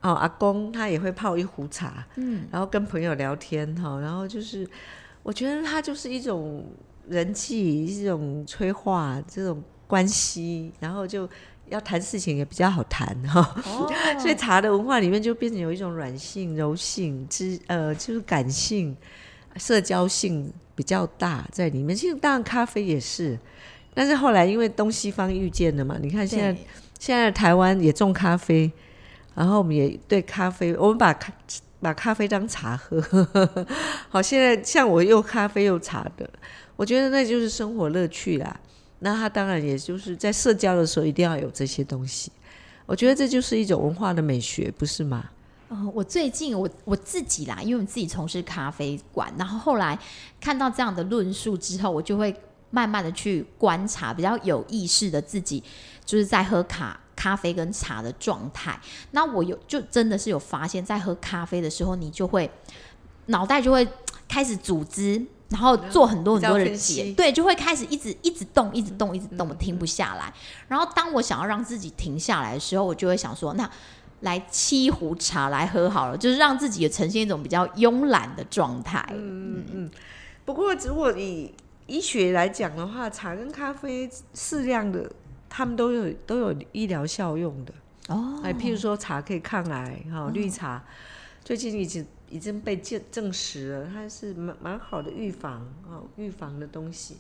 [0.02, 4.68] 哦，阿公他也会泡一壶茶，嗯，然后跟朋友聊天哈，然后就是，
[5.24, 6.66] 我觉得它就是一种
[7.08, 11.30] 人际，一种催化这种关系，然后就
[11.70, 13.40] 要谈事情也比较好谈哈。
[13.66, 18.98] 哦 所以茶的文化里面就变成有一种软性、柔性之呃，就是感性、
[19.58, 21.96] 社交性比较大在里面。
[21.96, 23.38] 其实当然咖啡也是，
[23.94, 26.62] 但是后来因为东西方遇见了嘛，你看现在
[27.00, 28.72] 现在台湾也种咖啡，
[29.36, 31.34] 然后我们也对咖啡，我们把咖
[31.80, 33.02] 把咖啡当茶喝。
[34.10, 36.30] 好，现在像我又咖啡又茶的，
[36.76, 38.60] 我觉得那就是生活乐趣啦。
[39.00, 42.32] 那他当然也就是在社交的时候一定要有这些东西，
[42.88, 45.30] 我觉得这就是一种文化的美学，不是吗？
[45.70, 49.98] 哦，我最近我我自己啦，因为我自己从事咖啡馆，然后后来
[50.40, 52.36] 看到这样的论述之后，我就会
[52.70, 55.64] 慢慢的去观察，比较有意识的自己
[56.06, 58.80] 就是在喝咖咖啡跟茶的状态。
[59.12, 62.50] 那我有就真的是有发现，在喝咖啡的时候，你就会
[63.28, 63.88] 脑袋就会
[64.28, 65.26] 开始组织。
[65.50, 70.34] 然后做很多很多的解，对，就会开始一直一直动，一直动，一直动，我停不下来。
[70.68, 73.72] 然后当我想要让自己停下来的时候，我就会想说，那
[74.22, 79.06] 来沏一壶茶来喝好了，就是让自己也呈现一种比较慵懒的状态。
[79.14, 79.92] 嗯嗯
[80.44, 81.54] 不过如果以
[81.86, 85.12] 医学来讲的话，茶跟咖啡适量的，
[85.50, 87.74] 他们都有都有医疗效用的。
[88.08, 90.84] 哦，哎，譬如说茶可以抗癌，哈、绿茶
[91.44, 97.18] 最近已经已经被证证实了，它是蛮蛮好的预防哦，预防的东西。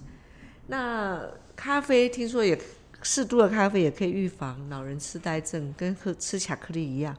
[0.67, 1.21] 那
[1.55, 2.57] 咖啡听说也
[3.01, 7.15] 适度的咖啡也可以预防老人痴呆症，跟喝吃巧克力一样，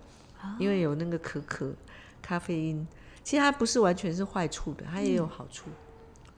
[0.58, 1.72] 因为有那个可可
[2.20, 2.86] 咖啡因。
[3.22, 5.66] 其实它不是完全是坏处的，它也有好处。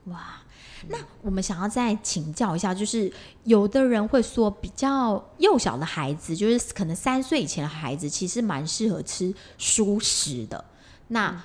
[0.05, 0.41] 哇
[0.89, 3.11] 那我们想要再请教一下，就是
[3.43, 10.65] 有的人会说，比较幼小的孩子，就是可能三岁以前的孩子，其实蛮适合吃熟食的。
[11.09, 11.39] 那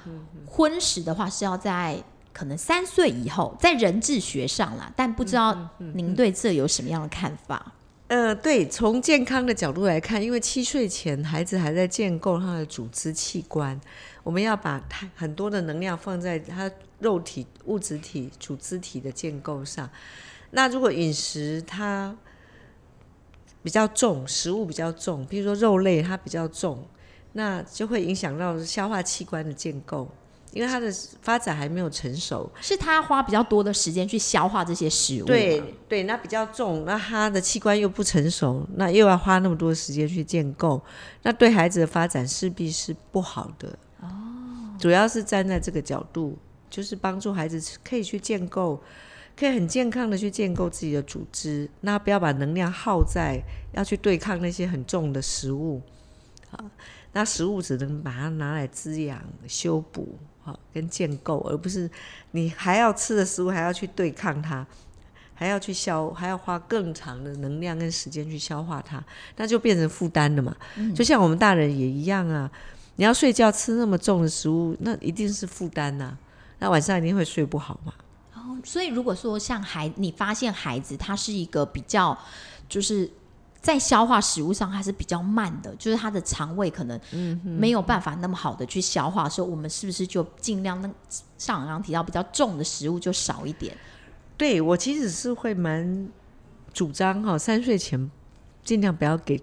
[0.47, 7.73] 荤食的话，是要在可能三岁以后，在人智学上啦，但不知道您对这有什么样的看法？
[8.09, 13.81] 呃，对，从健康的角度来看，因为七岁前孩子还在建构他的组织器官，
[14.23, 19.91] 我们要把他很多的能量放在他肉体、物质体、组织体的建构上。
[20.53, 22.17] 那如果饮食它
[23.61, 26.87] 比较重，食物比较重，比如说肉类它比较重，
[27.33, 30.09] 那就会影响到消化器官的建构，
[30.57, 30.91] 因为它的
[31.21, 32.51] 发展还没有成熟。
[32.63, 40.83] 是他花比较多的时间去消化这些食物，对对，那比较重，那他的器官又不成熟，那又要花那么多时间去建构，
[41.23, 43.79] 那对孩子的发展势必是不好的。
[44.01, 44.09] 哦，
[44.79, 46.39] 主要是站在这个角度，
[46.71, 48.83] 就是帮助孩子可以去建构，
[49.39, 53.43] 可以很健康的去建构自己的组织，那不要把能量耗在
[53.75, 55.83] 要去对抗那些很重的食物。
[56.53, 56.65] 啊，
[57.13, 60.17] 那食物只能把它拿来滋养、修补。
[60.47, 61.91] 好，跟建构，而不是
[62.31, 64.65] 你还要吃的食物还要去对抗它，
[65.35, 69.03] 还要去消，还要花更长的能量跟时间去消化它，
[69.37, 70.55] 那就变成负担了嘛。
[70.95, 72.49] 就像我们大人也一样啊，
[72.95, 76.17] 你要睡觉吃那么重的食物，那一定是负担呐，
[76.61, 77.93] 那晚上一定会睡不好嘛。
[78.35, 82.17] 哦，所以如果说像孩，你发现孩子他是一个比较，
[82.69, 83.11] 就是
[83.67, 87.01] 在消化食物上它是比较慢的，就是它的肠胃可能
[87.43, 90.89] 没有办法那么好的去消化所以，我们是不是就尽量那
[91.37, 93.77] 上刚刚提到比较重的食物就少一点？
[94.37, 96.09] 对我其实是会蛮
[96.73, 98.09] 主张哈，三岁前
[98.63, 99.43] 尽量不要给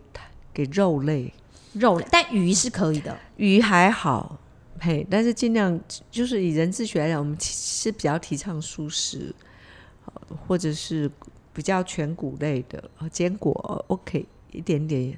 [0.53, 1.33] 给肉类，
[1.73, 3.17] 肉类，但鱼是可以的。
[3.35, 4.39] 鱼还好，
[4.79, 5.77] 嘿，但是尽量
[6.09, 9.35] 就是以人自学来讲，我们是比较提倡素食，
[10.05, 11.11] 呃或者是
[11.53, 15.17] 比较全谷类的呃坚果呃 OK 一点点，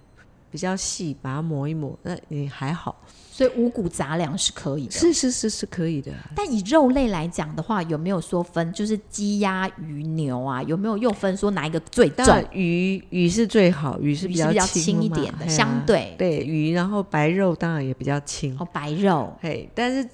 [0.52, 2.96] 比较细，把它磨一磨，那你还好，
[3.32, 4.92] 所以五谷杂粮是可以的。
[4.92, 6.12] 是是是是可以的。
[6.36, 12.46] 但以肉类来讲的话，有没有说分，就是鸡、鸭、鱼、牛啊，有没有又分说哪一个最重？
[12.54, 20.08] 鱼鱼是最好，鱼是比较轻一点的相对对鱼，然后白肉当然也比较轻，哦，白肉嘿，但是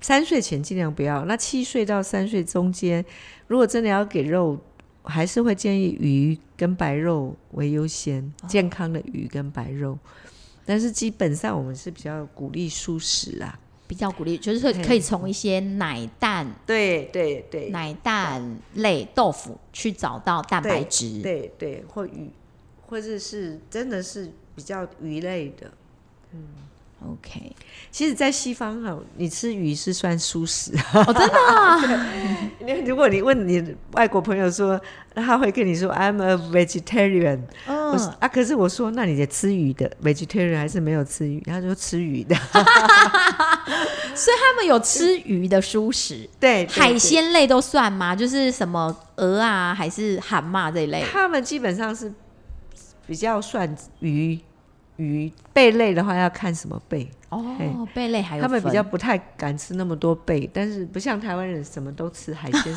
[0.00, 1.24] 三岁前尽量不要。
[1.26, 3.04] 那七岁到三岁中间，
[3.46, 4.58] 如果真的要给肉，
[5.06, 9.98] 还是会建议鱼跟白肉为优先，健康的鱼跟白肉。
[10.64, 13.58] 但是基本上我们是比较鼓励素食啊。
[13.88, 21.22] 比较鼓励，就是可以从一些奶蛋、对对对奶蛋类豆腐去找到蛋白质。
[21.22, 22.28] 对对，或鱼，
[22.84, 25.70] 或者是真的是比较鱼类的。
[27.06, 27.52] OK，
[27.90, 30.72] 其实，在西方哈，你吃鱼是算素食。
[30.92, 31.04] 哦，
[31.80, 34.80] 真的 如果你问你外国朋友说，
[35.14, 37.40] 他会跟你说 I'm a vegetarian。
[37.66, 41.40] 我说嗯，啊，可是我说那你得吃鱼的 vegetarian 还是没有吃鱼？
[41.46, 42.34] 他说吃鱼的。
[44.14, 48.16] 所以他们有吃鱼的素食， 对，对海对鲜类都算吗？
[48.16, 51.04] 就是什么鹅啊，还是蛤蟆这一类？
[51.12, 52.12] 他们基本上是
[53.06, 54.38] 比较算鱼
[54.96, 62.74] 鱼贝类的话要看什么贝，哦，贝类还有他们比较不太敢吃那么多贝，但是不像台湾人什么都吃海鲜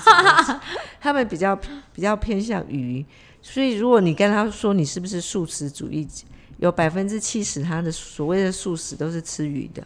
[1.00, 1.56] 他们比较
[1.94, 3.06] 比较偏向鱼。
[3.42, 6.06] 所以如果你跟他说你是不是素食主义，
[6.58, 9.82] 有百分之七十他的所谓的素食都是吃鱼的。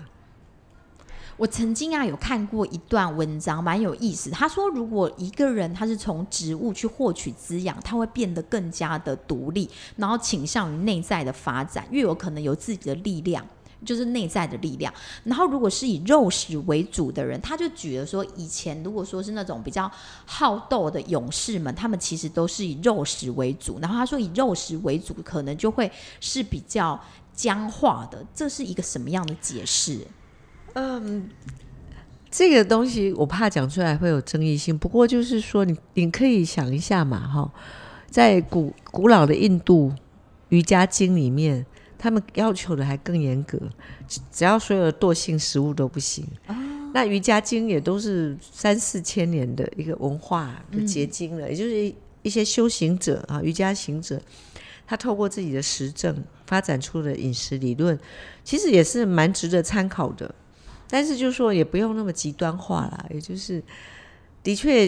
[1.35, 4.29] 我曾经啊有看过一段文章，蛮有意思。
[4.29, 13.45] 他说，如果一个人他是从植物去获取滋养，他会变得更加的独立，然后倾向于内在的发展，越有可能有自己的力量，
[13.83, 14.93] 就是内在的力量。
[15.23, 19.91] 然后，如果是以肉食为主的人，他就举了说，以前如果说是那种比较
[20.25, 23.79] 好斗的勇士们，他们其实都是以肉食为主。
[23.81, 26.99] 然后他说，以肉食为主，可能就会是比较
[27.33, 28.23] 僵化的。
[28.35, 30.05] 这是一个什么样的解释？
[32.31, 37.51] 这个东西我怕讲出来会有争议性，不过就是说你你可以想一下嘛，哈，
[38.09, 39.93] 在古古老的印度
[40.49, 41.63] 瑜伽经里面，
[41.95, 43.59] 他们要求的还更严格，
[44.07, 46.25] 只只要所有的惰性食物都不行。
[46.91, 54.19] 那瑜伽经也都是三四千年的一个文化的结晶了，也就是一些修行者啊，瑜伽行者，
[54.87, 57.99] 他透过自己的实证发展出的饮食理论，
[58.43, 60.33] 其实也是蛮值得参考的。
[60.89, 63.61] 但是就是说也不用那么极端化啦，也就是
[64.41, 64.85] 的确，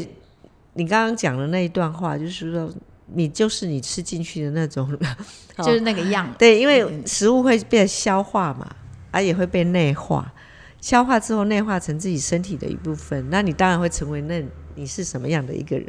[0.74, 2.72] 你刚刚讲的那一段话，就是说
[3.14, 4.98] 你就是你吃进去的那种，
[5.58, 6.32] 就是那个样。
[6.38, 8.68] 对，因为食物会被消化嘛，
[9.12, 10.34] 啊也会被内化，
[10.82, 14.44] 消化之后内化成自己身体的一部分，那你当然会成为那
[14.76, 15.88] 你是什么样的一个人。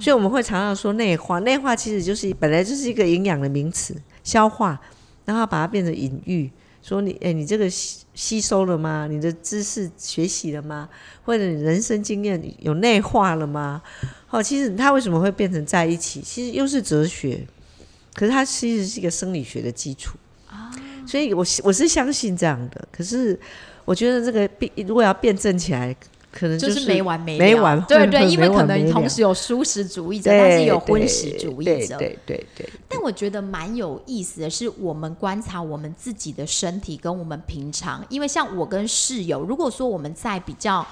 [0.00, 4.78] 所以我们会常常说内化，内化其实就是本来就是一个营养的名词，消化，
[5.24, 6.50] 然后把它变成隐喻。
[6.82, 7.68] 说你哎，你这个
[8.16, 9.06] 吸吸收了吗？
[9.08, 10.88] 你的知识学习了吗？
[11.24, 13.80] 或者你人生经验有内化了吗？
[14.30, 16.20] 哦，其实它为什么会变成在一起？
[16.22, 17.46] 其实又是哲学，
[18.14, 20.16] 可是它其实是一个生理学的基础
[20.48, 20.72] 啊。
[21.06, 22.88] 所以我我是相信这样的。
[22.90, 23.38] 可是
[23.84, 25.94] 我觉得这个辩如果要辩证起来。
[26.38, 32.68] 可能就是没完没没完，对对，因为可能同时有素食主义者，但是有荤食主义者，对对对。
[32.86, 40.86] 但我觉得蛮有意思的是，我们观察我们自己的身体，跟我们平常，因为像我跟室友，如果说我们在比较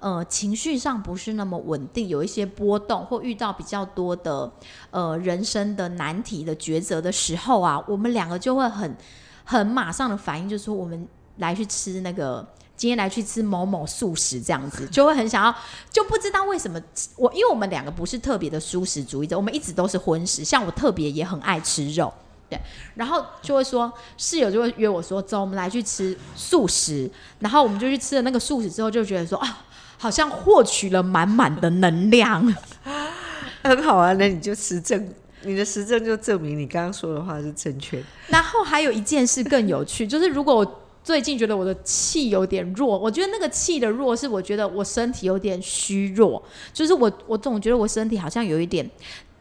[0.00, 4.50] 呃情绪上不是那么稳定，有一些波动，或遇到比较多的
[4.90, 8.96] 呃人生的难题的抉择的时候啊，我们两个就会很
[9.44, 11.06] 很马上的反应，就是说我们
[11.36, 12.44] 来去吃那个。
[12.78, 15.52] 今天来去吃某某素食，这样子就会很想要，
[15.90, 16.80] 就不知道为什么
[17.16, 20.44] 我，因为我们两个不是特别的素食主义者，我们一直都是荤食。
[20.44, 22.14] 像我特别也很爱吃肉，
[22.48, 22.56] 对，
[22.94, 27.10] 然后就会说室友就会约我说走，我们来去吃素食，
[27.40, 29.66] 然后我们就去吃了那个素食之后，就觉得说啊，
[29.98, 32.54] 好像获取了满满的能量，
[33.64, 34.12] 很好啊。
[34.12, 35.12] 那你就实证，
[35.42, 38.04] 你的实证就证明你刚刚说的话是正确的。
[38.28, 40.82] 然后还有一件事更有趣，就是如果我。
[41.08, 48.86] 最近觉得我的气有点弱，我觉得那个气的弱是我觉得我身体有点虚弱，就是我我总觉得我身体好像有一点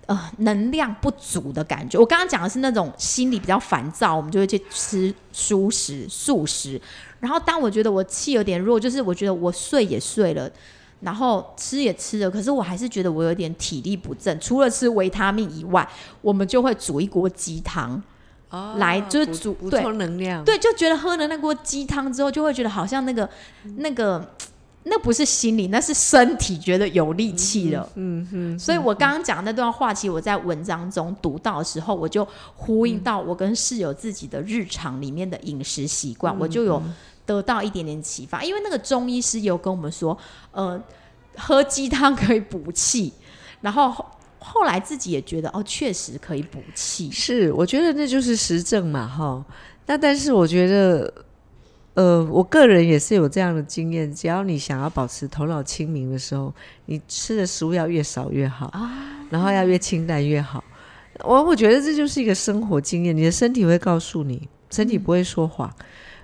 [0.05, 1.99] 呃能量不足的感觉。
[1.99, 6.79] 我刚刚讲的是那种心里比较烦躁，我们就会去吃熟食素食。
[7.19, 10.49] 然后当我觉得我气有点弱，就是我觉得我睡也睡了，
[11.01, 14.39] 然后吃也吃了，可是我还是觉得我有点体力不振。
[14.39, 15.85] 除了吃维他命以外，
[16.21, 18.01] 我们就会煮一锅鸡汤。
[18.49, 23.29] 来就是煮补充能量，对，就觉得喝了那锅鸡汤之后，就会觉得好像那个
[23.77, 24.25] 那个
[24.83, 27.89] 那不是心理，那是身体觉得有力气了。
[27.95, 36.81] 嗯哼，所以我刚刚讲那段话，其实我在文章中读到的时候，我就呼应到我跟室友自己的日常里面的饮食习惯，我就有
[37.25, 38.43] 得到一点点启发。
[38.43, 40.17] 因为那个中医师有跟我们说，
[40.51, 40.81] 呃，
[41.35, 43.11] 喝鸡汤可以补气，
[43.59, 43.93] 然后。
[44.49, 47.11] 后来自己也觉得哦，确实可以补气。
[47.11, 49.45] 是，我觉得那就是实证嘛，哈。
[49.85, 51.13] 那但是我觉得，
[51.95, 54.13] 呃，我个人也是有这样的经验。
[54.13, 56.53] 只要你想要保持头脑清明的时候，
[56.85, 58.71] 你吃的食物要越少越好，
[59.29, 60.63] 然后要越清淡越好。
[61.23, 65.73] 我我觉得这就是一个生活经验，你的身体会告诉你，身体不会说谎。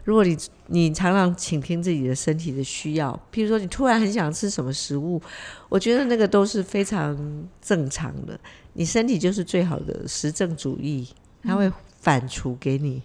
[0.03, 0.37] 如果你
[0.67, 5.21] 你常常倾听自己的身体的需要，譬如说你突然很想吃什么食物，
[5.69, 8.39] 我觉得那个都是非常正常的。
[8.73, 11.07] 你身体就是最好的实证主义，
[11.43, 13.01] 它会反刍给你。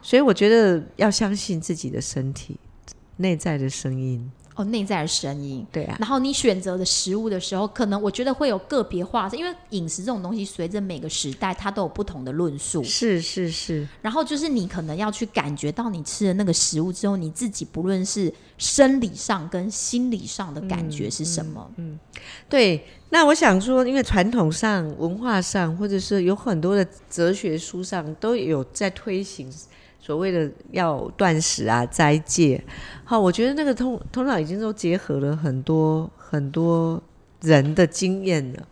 [0.00, 2.56] 所以我觉得要相信自己的身体
[3.16, 4.30] 内在的声音。
[4.54, 5.96] 哦，内在的声音，对啊。
[5.98, 12.82] 然后你选择的食物的时候，可能我觉得会有个别化，因为饮食这种东西，随着每个时代它都有不同的论述。
[12.84, 13.88] 是是是。
[14.02, 21.70] 然后就是你可能要去感觉到你吃的那个食物之后，你自己不论是生理上跟心理上的感觉是什么。
[21.76, 21.98] 嗯，
[22.48, 22.84] 对。
[23.08, 29.52] 那我想说，因为传统上、文化上，或者是有很多的哲学书上都有在推行
[30.04, 32.60] 所谓的要断食啊、斋戒，
[33.04, 37.00] 好，我觉得那个通通常已经都结合了很多很多
[37.40, 38.68] 人的经验了。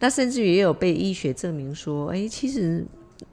[0.00, 2.84] 那甚至于也有被医学证明说，哎，其实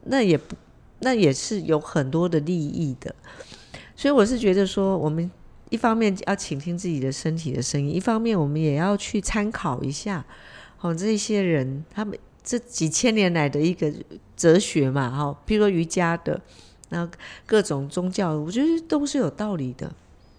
[0.05, 0.55] 那也不
[0.99, 3.13] 那也是有很多的利益的。
[3.93, 5.29] 所以我是觉得说，我们
[5.69, 10.25] 一方面要倾听自己的身体的声音，一方面我们也要去参考一下，
[10.79, 13.91] 哦，这些人他们这几千年来的一个
[14.37, 16.39] 哲学嘛，哈，比如说瑜伽的。
[16.93, 17.09] 那
[17.47, 19.91] 各种宗教，我觉得都是有道理的，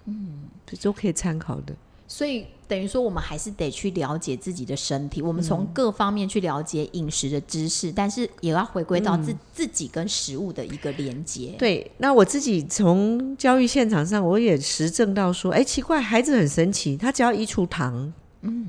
[0.06, 0.44] 嗯，
[0.80, 1.74] 都可以参考的。
[2.06, 11.56] 所以等于说，我们还是得去了解自己的身体，我们从各方面去了解饮食的知识，但是也要回归到自自己跟食物的一个连接。
[11.58, 18.68] 对，那我自己从教育现场上，我也实证到说，哎，奇怪，孩子很神奇，他只要移除糖，嗯，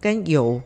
[0.00, 0.62] 跟油。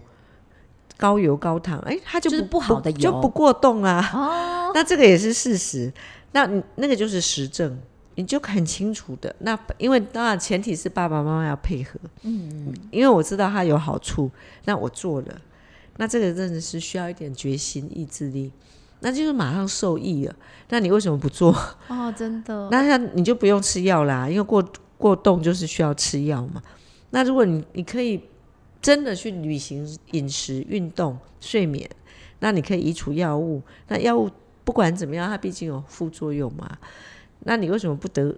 [0.98, 4.08] 高油高糖，哎，他就不不好的油就不过冻啊。
[4.14, 5.92] 哦， 那这个也是事实。
[6.32, 7.78] 那那个就是实证，
[8.16, 9.34] 你就很清楚的。
[9.38, 11.98] 那因为当然前提是爸爸妈妈要配合。
[12.22, 14.30] 嗯因为我知道它有好处，
[14.64, 15.40] 那我做了，
[15.96, 18.50] 那这个真的是需要一点决心、意志力，
[19.00, 20.34] 那就是马上受益了。
[20.68, 21.52] 那你为什么不做？
[21.88, 22.68] 哦，真的。
[22.72, 24.66] 那像你就不用吃药啦，因为过
[24.98, 26.62] 过动就是需要吃药嘛。
[27.10, 28.20] 那如果你你可以。
[28.82, 31.88] 真的去履行饮食、运动、睡眠，
[32.40, 33.62] 那你可以移除药物。
[33.86, 34.28] 那药物
[34.64, 36.78] 不管怎么样，它毕竟有副作用嘛。
[37.40, 38.34] 那你为什么不得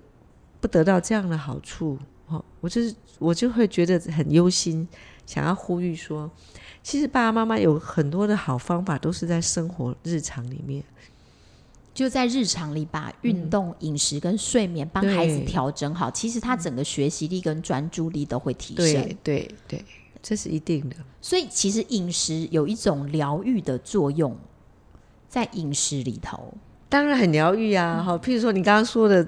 [0.61, 1.99] 不得到这样的好处？
[2.27, 4.89] 哦，我就是我就会觉得很忧心，
[5.27, 6.31] 想要呼吁说，
[6.83, 10.83] 其实爸爸妈妈有很多的好方法，都是在生活日常里面，
[11.93, 18.85] 就在日常里把运动、饮食跟睡眠帮孩子调整好，其实他整个学习力跟专注力都会提升。
[18.85, 19.85] 对对对。
[20.27, 24.35] 这是一定的，所以其实饮食有一种疗愈的作用，
[25.35, 26.55] 在饮食里头，
[26.89, 28.01] 当然很疗愈啊。
[28.01, 29.27] 好，譬如说你刚刚说的，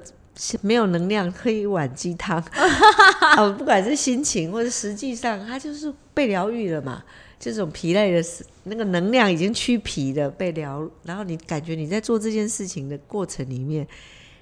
[0.63, 2.41] 没有能量喝一碗鸡汤，
[3.37, 7.03] 哦，不管是心情或者实际上，它就是被疗愈了嘛。
[7.41, 8.25] 这种疲累的
[8.63, 13.85] 那个能量已经驱疲的被疗，然后你感觉你在做这件事情的过程里面，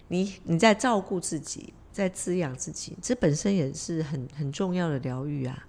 [0.08, 5.64] 你你在照顾自己，在滋养自己，这本身也是很很重要的疗愈啊。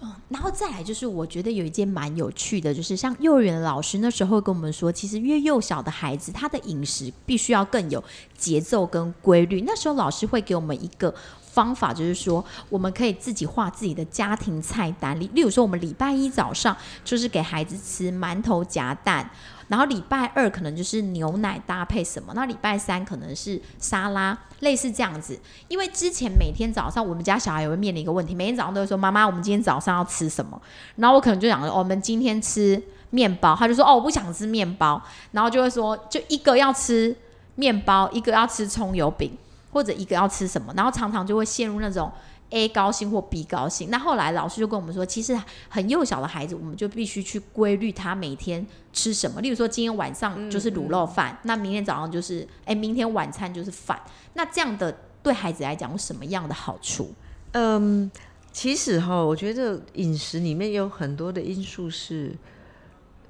[0.00, 8.02] 嗯，然后再来就是，我觉得有一件蛮有趣的，就是像幼儿园的老师那时候跟我们说，其实越幼小的孩子，他的饮食必须要更有
[8.36, 9.62] 节奏跟规律。
[9.66, 11.12] 那时候老师会给我们一个
[11.58, 19.28] 方法，就是说我们可以自己画自己的家庭菜单例，例如说我们礼拜一早上就是给孩子吃馒头夹蛋。
[19.66, 25.38] 然后礼拜二可能就是牛奶搭配什么，那礼拜三可能是沙拉，类似这样子。
[25.68, 30.58] 因为之前每天早上我们家小孩也会面临一个问题，每天早上都会说：“妈妈，我们今天早上要吃什么？”
[30.96, 35.02] 然后我可能就讲：“我们今天吃面包。”他就说：“哦，我不想吃面包。”
[35.32, 37.14] 然后就会说：“就一个要吃
[37.56, 39.36] 面包，一个要吃葱油饼，
[39.78, 42.10] 或者一个要吃什么？”然后常常就会陷入那种。
[42.50, 49.38] A 高兴或 B 高兴，那后来老师就跟我们说，其实很幼小的孩子，我们就必须去规律他每天吃什么。
[49.42, 54.00] 例如说，今天晚上就是卤肉饭，那明天早上就是，哎，明天晚餐就是饭。
[54.32, 54.90] 那这样的
[55.22, 57.12] 对孩子来讲有什么样的好处？
[57.52, 58.10] 嗯，
[58.50, 62.34] 其实哈，我觉得饮食里面有很多的因素是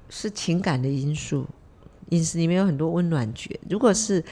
[0.09, 1.45] 是情感的因素，
[2.11, 3.59] 饮食里面有很多温暖觉。
[3.69, 4.23] 如果是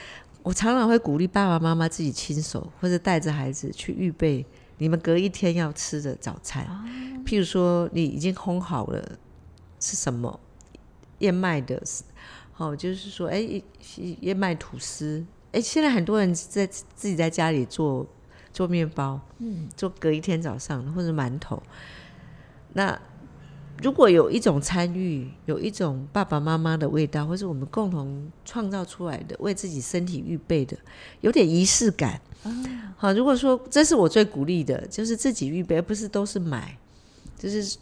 [0.48, 4.46] 我常常会鼓励爸爸妈妈自己亲手或者带着孩子去预备。
[4.78, 6.66] 你们隔一天要吃的早餐，
[7.26, 9.18] 譬如说你已经烘好了
[9.78, 10.40] 是什么
[11.20, 11.84] 燕麦的，
[12.56, 13.62] 哦，就是说，哎，
[14.22, 18.08] 燕麦吐司，哎，现在很多人在自己在家里做
[18.54, 21.62] 做面包，嗯，做隔一天早上或者馒头。
[22.72, 22.98] 那
[23.84, 30.76] 如果有一种参与，有一种爸爸妈妈的味道，或是我们共同创造出来的，为自己身体预备的，
[31.22, 32.20] 有点仪式感。
[32.96, 36.76] 好，如果说这是我最鼓励的，就是自己预备，而不是都是买，
[37.38, 37.78] 就是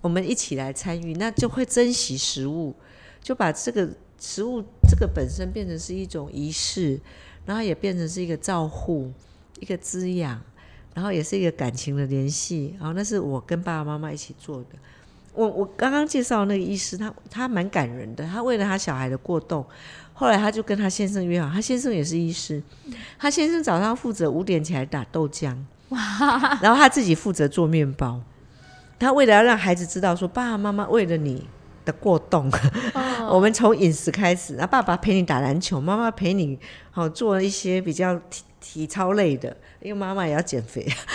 [0.00, 2.74] 我们一起来参与，那就会珍惜食物，
[3.20, 6.98] 就把这个食物这个本身变成是一种仪式，
[7.44, 9.12] 然后也变成是一个照护、
[9.60, 10.40] 一个滋养，
[10.94, 12.74] 然后也是一个感情的联系。
[12.78, 14.78] 然后那是我跟爸爸妈妈一起做的。
[15.34, 19.64] 我我刚刚介绍那个医师，他他蛮感人的，他为了他小孩的过动。
[20.12, 22.60] 后来他就跟他先生约好，他先生也是医师，
[23.16, 25.56] 他先生早上负责五点起来打豆浆，
[25.90, 25.98] 哇
[26.60, 28.20] 然后他自己负责做面包。
[28.98, 31.46] 他为了要让孩子知道说爸爸妈妈为了你
[31.84, 32.50] 的过动，
[33.30, 36.58] 我们从饮食开始，那爸爸陪你打篮球，妈妈陪你
[36.90, 40.86] 好做一些比较体体操类的，因为妈妈也要减肥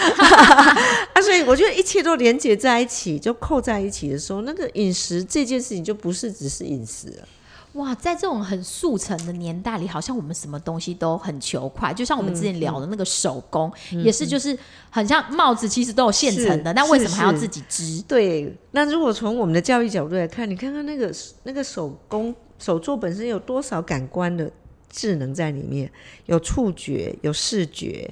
[1.14, 7.28] 啊，所以我觉得一切都连接在一起，就扣在一起的时候，那个饮食这件事情就不是只是饮食了。
[7.74, 14.56] 哇，在这种很速成的年代里，好像我们什么东西都很求快，就像我们之前聊的那个手工，也是就是
[14.92, 18.00] 很像帽子，其实都有现成的，是那为什么还要自己织？
[18.04, 21.12] 对，那如果从我们的教育角度来看，你看看那个
[21.42, 24.52] 那个手工手作本身有多少感官的
[24.92, 25.92] 智能在里面，
[26.28, 28.08] 有触觉，有视觉，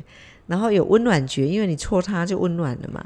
[0.47, 3.05] 然后有温暖觉，因为你戳它就温暖了嘛，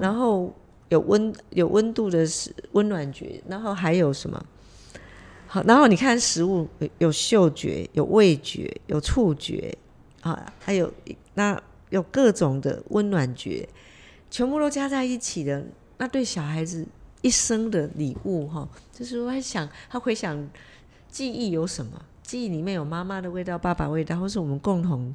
[0.00, 0.54] 然后
[0.88, 4.44] 有温有温度的是温暖觉，然后还有什么？
[5.46, 9.76] 好，然后你看食物有有嗅觉，有味觉，有触觉
[10.20, 10.92] 啊，还有
[11.34, 11.60] 那
[11.90, 13.68] 有各种的温暖觉，
[14.30, 15.64] 全部都加在一起的，
[15.98, 16.86] 那对小孩子
[17.22, 20.48] 一生的礼物哈，就是我在想，他回想
[21.08, 21.92] 记忆有什么？
[22.22, 25.14] 记忆里面有妈妈的味道、爸爸味道，或是我们共同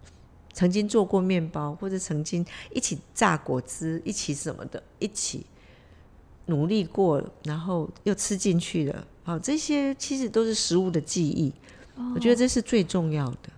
[0.59, 5.45] 曾经做过面包，或者曾经一起榨果汁，一起什么的，一起
[6.47, 9.07] 努力过，然后又吃进去了。
[9.23, 11.53] 好，这些其实都是食物的记忆，
[12.13, 13.49] 我觉得这是最重要的。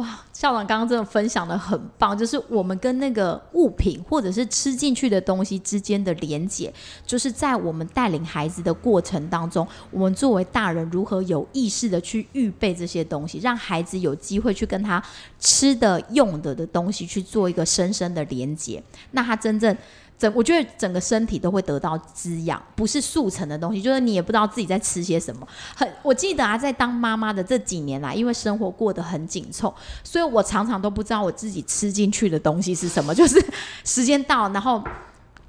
[0.00, 6.72] 哇，校长刚刚真的分享的很棒，就是我们跟那个物品或者是吃进去的东西之间的连接，
[7.04, 15.02] 就是在我们带领孩子的过程当中，我们作为大人如何有意识的去预备这些东西，让孩子有机会去跟他
[15.38, 19.76] 吃的、用的的东西去做一个深深的连接，那他真正。
[20.20, 25.48] 整我觉得整个身体都会得到滋养，不是速成的东西，就是你也不知道自己在吃些什么。
[25.74, 33.14] 很，我记得啊，在当妈妈的这几年来，因为生活过得很紧凑，所以我常常都不知道我自己吃进去的东西是什么。
[33.14, 33.42] 就是
[33.82, 34.84] 时间到，然后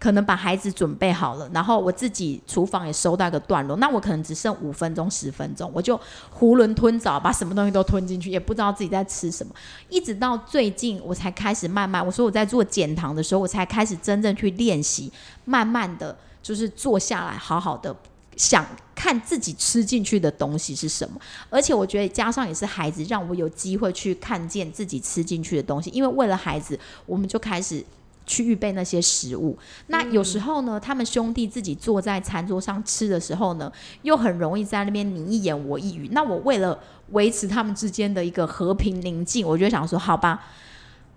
[0.01, 5.95] 可能把孩子准备好了，然后我自己厨房也收到个段落，那我可能只剩五分钟、十分钟，我就
[6.35, 9.53] 囫囵吞枣，把什么东西都吞进去，也不知道自己在吃什么。
[9.89, 15.13] 一直到最近，我才开始慢慢，我说我在做减糖的时候，我才开始真正去练习，
[15.45, 17.95] 慢慢的就是坐下来，好好的。
[18.37, 27.85] 想看自己吃进去的东西是什么，而且我觉得加上也是孩子让我有机会去看见自己吃进去的东西，因为为了孩子，我们就开始
[28.31, 29.57] 去预备那些食物。
[29.87, 33.69] 那有时候呢，他们兄弟自己坐在餐桌上吃的时候呢，
[34.03, 36.07] 又很容易在那边你一言我一语。
[36.13, 36.79] 那我为了
[37.09, 40.47] 维持他们之间的一个和平宁静，我就想说，好吧。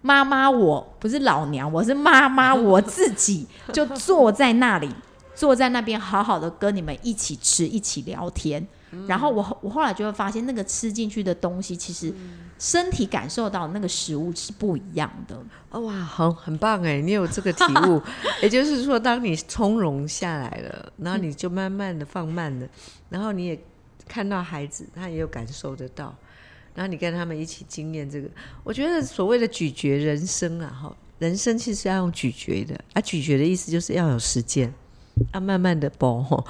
[0.02, 4.90] 妈妈，我不是老娘，我是妈妈，我自己就坐在那里，
[5.34, 8.66] 坐在那边，好好的跟你们一起吃，一起聊天。
[9.06, 12.12] 然后我我后来就会发现，那个吃进去的东西，其实
[12.58, 15.36] 身体感受到那个食物是不一样的。
[15.70, 17.00] 哦哇，好，很棒哎！
[17.00, 18.00] 你有这个体悟，
[18.42, 22.68] 也就是说，当你从容下来了，然后你就慢慢的放慢了，
[23.10, 23.60] 然后你也
[24.06, 26.14] 看到孩子，他也有感受得到，
[26.74, 28.28] 然后你跟他们一起经验这个。
[28.62, 34.72] 我觉得所谓的咀嚼人生啊，哈，人生其实要用咀嚼的，啊，咀嚼的意思就是要有时间，
[35.32, 36.42] 要慢慢的剥哈。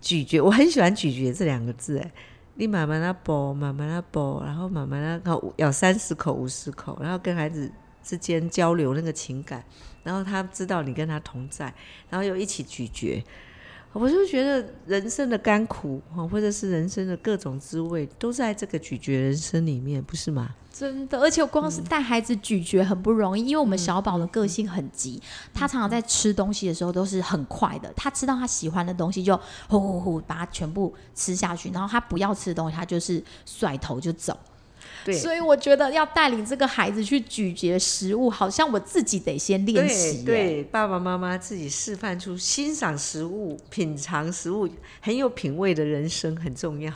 [0.00, 2.12] 咀嚼，我很喜欢咀嚼这两个字哎。
[2.54, 7.70] 你慢慢的剥，慢慢的剥，然后慢慢的咬三十口、五十口，然后跟孩子
[8.02, 9.64] 之间交流那个情感，
[10.02, 11.72] 然后他知道你跟他同在，
[12.10, 13.24] 然后又一起咀嚼。
[13.92, 20.50] 我就觉得人生的甘苦哈，或者是人生的各种滋味，都在这个咀嚼人生里面，不是吗？
[20.72, 25.20] 真的，而且光是带孩子咀嚼很不容易，因为我们小宝的个性很急，
[25.52, 29.36] 他常常在吃东西的时候都是很快的，他吃到他喜欢的东西就
[29.68, 34.38] 呼呼呼把它全部吃下去，然后他不要吃的东西，他就是甩头就走。
[35.04, 40.24] 对，所以我觉得要带领这个孩子去咀嚼食物，好像我自己得先练习。
[40.24, 44.68] 对，爸爸妈妈自己示范出欣赏食物、品尝食物
[45.00, 46.92] 很有品味的人生很重要。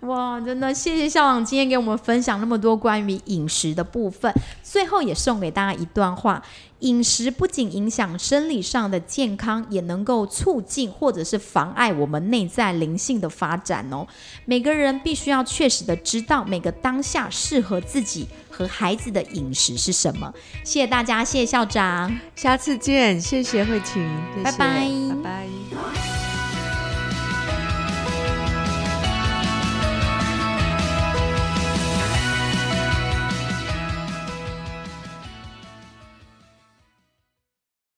[0.00, 4.32] 哇，真的谢谢校长今天给我们分享那么多关于饮食的部分。
[4.60, 6.42] 最后也送给大家一段话：
[6.82, 14.06] 饮食不仅影响生理上的健康，也能够促进或者是妨碍我们内在灵性的发展哦。
[14.44, 20.32] 每个人必须要确实的知道每个当下适合自己和孩子的饮食是什么。
[20.64, 24.04] 谢谢大家，谢谢校长，下次见，谢谢慧琴，
[24.42, 26.21] 拜拜，拜拜。